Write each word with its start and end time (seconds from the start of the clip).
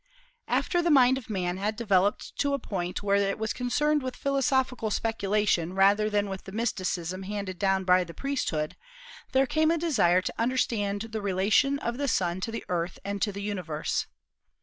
After 0.47 0.81
the 0.81 0.89
mind 0.89 1.19
of 1.19 1.29
man 1.29 1.57
had 1.57 1.75
developed 1.75 2.35
to 2.39 2.55
a 2.55 2.57
point 2.57 3.03
where 3.03 3.17
it 3.17 3.37
was 3.37 3.53
concerned 3.53 4.01
with 4.01 4.15
philosophical 4.15 4.89
speculation 4.89 5.73
rather 5.75 6.09
than 6.09 6.27
with 6.27 6.45
the 6.45 6.51
mysticism 6.51 7.21
handed 7.21 7.59
down 7.59 7.83
by 7.83 8.03
the 8.03 8.15
priesthood, 8.15 8.75
there 9.31 9.45
came 9.45 9.69
a 9.69 9.77
desire 9.77 10.23
to 10.23 10.33
understand 10.39 11.01
the 11.03 11.21
relation 11.21 11.77
of 11.77 11.99
the 11.99 12.07
Sun 12.07 12.41
to 12.41 12.51
the 12.51 12.65
Earth 12.67 12.97
and 13.05 13.21
to 13.21 13.31
the 13.31 13.43
universe. 13.43 14.07